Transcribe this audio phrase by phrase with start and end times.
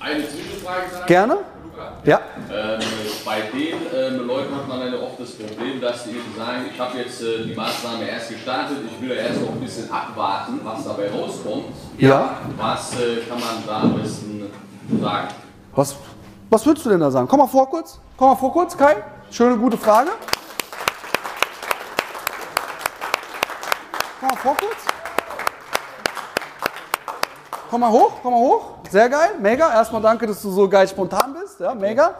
[0.00, 1.38] Eine Zwischenfrage kann Gerne?
[2.04, 2.20] Ja.
[2.50, 2.80] Ähm,
[3.24, 6.80] bei den ähm, Leuten hat man dann oft das Problem, dass die eben sagen, ich
[6.80, 10.60] habe jetzt äh, die Maßnahme erst gestartet, ich will ja erst noch ein bisschen abwarten,
[10.64, 11.66] was dabei rauskommt.
[11.98, 12.38] Ja.
[12.56, 14.50] Was äh, kann man da am besten
[15.00, 15.28] sagen?
[15.74, 15.96] Was,
[16.48, 17.28] was würdest du denn da sagen?
[17.28, 17.98] Komm mal vor kurz.
[18.16, 18.96] Komm mal vor kurz, Kai.
[19.30, 20.10] Schöne, gute Frage.
[24.20, 24.99] Komm mal vor kurz.
[27.70, 28.62] Komm mal hoch, komm mal hoch.
[28.90, 29.72] Sehr geil, mega.
[29.72, 31.60] Erstmal danke, dass du so geil spontan bist.
[31.60, 32.16] Ja, mega.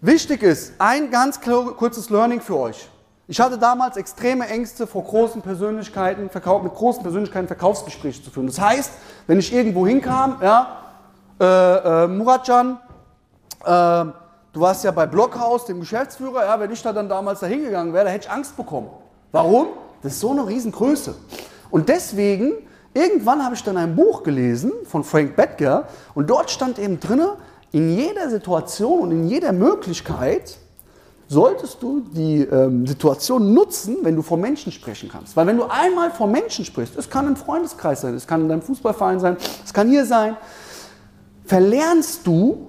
[0.00, 2.88] Wichtig ist, ein ganz kurzes Learning für euch.
[3.28, 8.48] Ich hatte damals extreme Ängste vor großen Persönlichkeiten, mit großen Persönlichkeiten Verkaufsgespräche zu führen.
[8.48, 8.90] Das heißt,
[9.28, 10.78] wenn ich irgendwo hinkam, ja,
[11.40, 11.44] äh,
[12.04, 12.80] äh, Muratcan,
[13.60, 14.12] äh, du
[14.54, 18.06] warst ja bei Blockhaus, dem Geschäftsführer, ja, wenn ich da dann damals da hingegangen wäre,
[18.06, 18.90] da hätte ich Angst bekommen.
[19.30, 19.68] Warum?
[20.02, 21.14] Das ist so eine Riesengröße.
[21.70, 22.54] Und deswegen,
[22.96, 27.36] irgendwann habe ich dann ein Buch gelesen von Frank Bettger und dort stand eben drinne,
[27.72, 30.56] in jeder Situation und in jeder Möglichkeit
[31.28, 35.36] solltest du die ähm, Situation nutzen, wenn du vor Menschen sprechen kannst.
[35.36, 38.48] Weil wenn du einmal vor Menschen sprichst, es kann ein Freundeskreis sein, es kann in
[38.48, 40.36] deinem Fußballverein sein, es kann hier sein,
[41.44, 42.68] verlernst du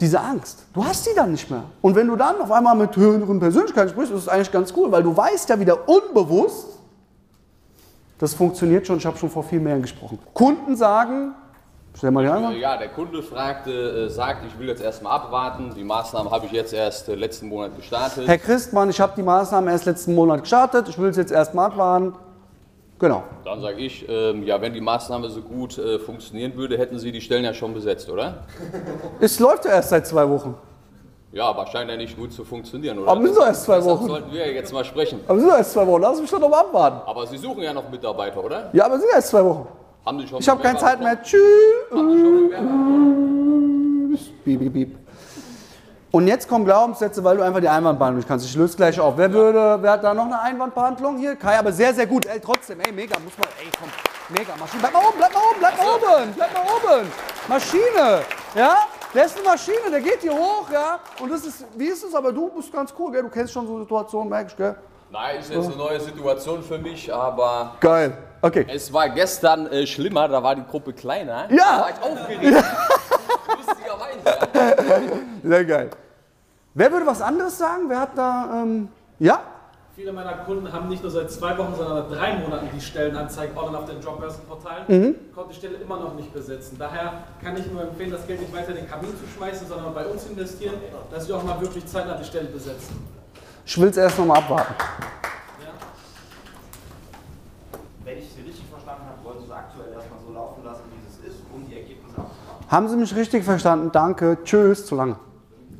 [0.00, 0.64] diese Angst.
[0.72, 1.64] Du hast sie dann nicht mehr.
[1.80, 4.92] Und wenn du dann auf einmal mit höheren Persönlichkeiten sprichst, ist es eigentlich ganz cool,
[4.92, 6.75] weil du weißt ja wieder unbewusst,
[8.18, 10.18] das funktioniert schon, ich habe schon vor viel mehr gesprochen.
[10.32, 11.34] Kunden sagen,
[11.96, 12.54] stell mal die einmal.
[12.54, 15.72] Äh, Ja, der Kunde fragte, äh, sagt, ich will jetzt erstmal abwarten.
[15.76, 18.26] Die Maßnahmen habe ich jetzt erst äh, letzten Monat gestartet.
[18.26, 21.66] Herr Christmann, ich habe die Maßnahmen erst letzten Monat gestartet, ich will es jetzt erstmal
[21.66, 22.14] abwarten.
[22.98, 23.24] Genau.
[23.44, 27.12] Dann sage ich, ähm, ja, wenn die Maßnahme so gut äh, funktionieren würde, hätten Sie
[27.12, 28.44] die Stellen ja schon besetzt, oder?
[29.20, 30.54] Es läuft ja erst seit zwei Wochen.
[31.36, 33.10] Ja, aber scheint ja nicht gut zu funktionieren, oder?
[33.10, 34.06] Aber müssen doch erst zwei Deshalb Wochen.
[34.08, 35.20] sollten wir ja jetzt mal sprechen.
[35.28, 37.00] Aber sind doch erst zwei Wochen, lass mich doch noch mal abwarten.
[37.06, 38.70] Aber Sie suchen ja noch Mitarbeiter, oder?
[38.72, 39.68] Ja, aber sind erst zwei Wochen.
[40.06, 41.22] Haben Sie schon Ich habe keine Zeit mehr.
[41.22, 41.42] Tschüss.
[44.44, 44.98] Piep, piep, piep.
[46.10, 48.46] Und jetzt kommen Glaubenssätze, weil du einfach die Einwandbehandlung nicht kannst.
[48.46, 49.18] Ich löse gleich auf.
[49.18, 51.36] Wer würde, wer hat da noch eine Einwandbehandlung hier?
[51.36, 52.24] Kai, aber sehr, sehr gut.
[52.24, 53.90] Ey, trotzdem, ey, mega, muss man, ey, komm,
[54.30, 54.80] mega, Maschine.
[54.80, 56.62] Bleib mal oben, bleib mal oben, bleib mal oben, bleib mal
[56.96, 57.08] oben.
[57.46, 58.22] Maschine,
[58.54, 58.76] ja?
[59.14, 60.98] Der ist eine Maschine, der geht hier hoch, ja?
[61.20, 63.22] Und das ist, wie ist es, aber du bist ganz cool, gell?
[63.22, 64.76] Du kennst schon so Situationen, merk ich, gell?
[65.10, 68.18] Nein, ist jetzt eine neue Situation für mich, aber Geil.
[68.42, 68.66] Okay.
[68.68, 71.50] es war gestern äh, schlimmer, da war die Gruppe kleiner.
[71.50, 71.56] Ja.
[71.56, 72.64] Da war ich aufgeregt.
[73.56, 75.28] Lustigerweise.
[75.42, 75.90] Sehr geil.
[76.74, 77.84] Wer würde was anderes sagen?
[77.88, 78.88] Wer hat da, ähm,
[79.18, 79.40] ja?
[79.96, 83.56] Viele meiner Kunden haben nicht nur seit zwei Wochen, sondern seit drei Monaten die Stellenanzeigen
[83.56, 85.14] online auf den Jobbörsenportalen, Mhm.
[85.34, 86.76] konnte die Stelle immer noch nicht besetzen.
[86.78, 89.94] Daher kann ich nur empfehlen, das Geld nicht weiter in den Kamin zu schmeißen, sondern
[89.94, 90.74] bei uns investieren,
[91.10, 92.94] dass wir auch mal wirklich zeitnah die Stellen besetzen.
[93.64, 94.74] Ich will es erst noch mal abwarten.
[98.04, 101.08] Wenn ich Sie richtig verstanden habe, wollen Sie es aktuell erstmal so laufen lassen, wie
[101.08, 102.70] es ist, um die Ergebnisse abzuwarten.
[102.70, 103.90] Haben Sie mich richtig verstanden?
[103.92, 104.36] Danke.
[104.44, 104.84] Tschüss.
[104.84, 105.16] Zu lange.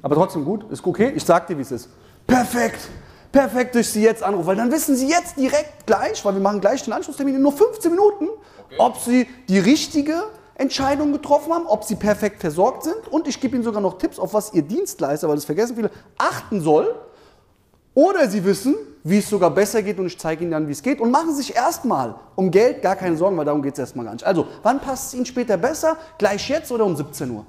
[0.00, 0.64] Aber trotzdem gut.
[0.72, 1.12] Ist okay.
[1.14, 1.90] Ich sag dir, wie es ist.
[2.26, 2.88] Perfekt.
[3.36, 4.46] Perfekt, dass ich Sie jetzt anrufe.
[4.46, 7.52] Weil dann wissen Sie jetzt direkt gleich, weil wir machen gleich den Anschlusstermin in nur
[7.52, 8.28] 15 Minuten,
[8.78, 10.22] ob Sie die richtige
[10.54, 12.96] Entscheidung getroffen haben, ob Sie perfekt versorgt sind.
[13.10, 15.90] Und ich gebe Ihnen sogar noch Tipps, auf was Ihr Dienstleister, weil das vergessen viele,
[16.16, 16.94] achten soll.
[17.92, 18.74] Oder Sie wissen,
[19.04, 20.98] wie es sogar besser geht und ich zeige Ihnen dann, wie es geht.
[20.98, 24.06] Und machen Sie sich erstmal um Geld gar keine Sorgen, weil darum geht es erstmal
[24.06, 24.24] gar nicht.
[24.24, 25.98] Also, wann passt es Ihnen später besser?
[26.16, 27.44] Gleich jetzt oder um 17 Uhr?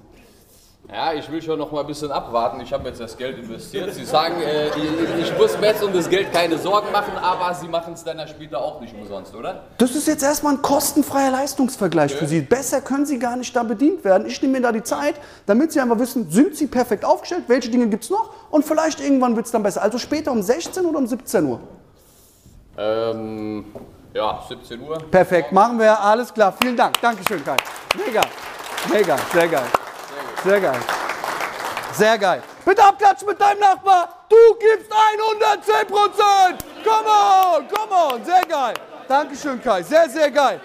[0.90, 2.62] Ja, ich will schon noch mal ein bisschen abwarten.
[2.62, 3.94] Ich habe jetzt das Geld investiert.
[3.94, 7.54] Sie sagen, äh, ich, ich muss mir jetzt um das Geld keine Sorgen machen, aber
[7.56, 9.64] Sie machen es dann später auch nicht umsonst, oder?
[9.78, 12.40] Das ist jetzt erstmal ein kostenfreier Leistungsvergleich für Sie.
[12.40, 14.28] Besser können Sie gar nicht da bedient werden.
[14.28, 15.16] Ich nehme mir da die Zeit,
[15.46, 19.02] damit Sie einfach wissen, sind Sie perfekt aufgestellt, welche Dinge gibt es noch und vielleicht
[19.02, 19.82] irgendwann wird es dann besser.
[19.82, 21.60] Also später um 16 oder um 17 Uhr.
[22.78, 23.66] Ähm,
[24.14, 25.00] ja, 17 Uhr.
[25.12, 26.00] Perfekt, machen wir.
[26.00, 26.56] Alles klar.
[26.62, 27.02] Vielen Dank.
[27.02, 27.58] Dankeschön, Kai.
[28.06, 28.22] Mega.
[28.90, 29.18] Mega.
[29.34, 29.66] Sehr geil.
[30.48, 30.80] Sehr geil.
[31.92, 32.42] Sehr geil.
[32.64, 34.08] Bitte abklatschen mit deinem Nachbar.
[34.30, 36.64] Du gibst 110 Prozent.
[36.86, 38.24] Come on, come on.
[38.24, 38.74] Sehr geil.
[39.10, 39.84] Dankeschön, Kai.
[39.84, 40.62] Sehr, sehr geil.